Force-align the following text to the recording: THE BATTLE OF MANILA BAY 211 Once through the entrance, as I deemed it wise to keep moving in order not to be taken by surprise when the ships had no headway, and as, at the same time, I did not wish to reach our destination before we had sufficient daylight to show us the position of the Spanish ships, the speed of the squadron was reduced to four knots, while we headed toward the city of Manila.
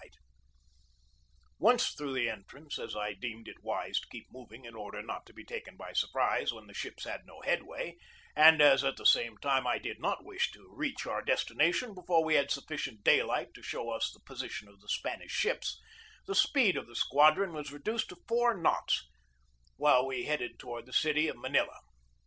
THE 0.01 0.07
BATTLE 0.07 0.17
OF 0.17 1.61
MANILA 1.61 1.77
BAY 1.77 1.83
211 1.85 1.85
Once 1.85 1.93
through 1.93 2.13
the 2.15 2.29
entrance, 2.31 2.79
as 2.79 2.95
I 2.95 3.13
deemed 3.13 3.47
it 3.47 3.63
wise 3.63 3.99
to 3.99 4.07
keep 4.09 4.31
moving 4.31 4.65
in 4.65 4.73
order 4.73 5.03
not 5.03 5.27
to 5.27 5.33
be 5.33 5.43
taken 5.43 5.77
by 5.77 5.93
surprise 5.93 6.51
when 6.51 6.65
the 6.65 6.73
ships 6.73 7.03
had 7.03 7.23
no 7.27 7.41
headway, 7.41 7.97
and 8.35 8.61
as, 8.63 8.83
at 8.83 8.95
the 8.97 9.05
same 9.05 9.37
time, 9.37 9.67
I 9.67 9.77
did 9.77 9.99
not 9.99 10.25
wish 10.25 10.49
to 10.53 10.73
reach 10.75 11.05
our 11.05 11.21
destination 11.21 11.93
before 11.93 12.23
we 12.25 12.33
had 12.33 12.49
sufficient 12.49 13.03
daylight 13.03 13.53
to 13.53 13.61
show 13.61 13.91
us 13.91 14.09
the 14.11 14.21
position 14.25 14.67
of 14.67 14.81
the 14.81 14.89
Spanish 14.89 15.33
ships, 15.33 15.79
the 16.25 16.33
speed 16.33 16.77
of 16.77 16.87
the 16.87 16.95
squadron 16.95 17.53
was 17.53 17.71
reduced 17.71 18.09
to 18.09 18.17
four 18.27 18.55
knots, 18.57 19.07
while 19.75 20.07
we 20.07 20.23
headed 20.23 20.57
toward 20.57 20.87
the 20.87 20.93
city 20.93 21.27
of 21.27 21.37
Manila. 21.37 21.77